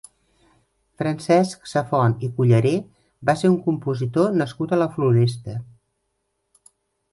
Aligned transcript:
Francesc 1.01 1.69
Safont 1.71 2.15
i 2.29 2.29
Culleré 2.39 2.71
va 3.31 3.37
ser 3.43 3.53
un 3.53 3.59
compositor 3.67 4.35
nascut 4.41 4.73
a 4.79 4.83
la 4.85 4.91
Floresta. 4.99 5.59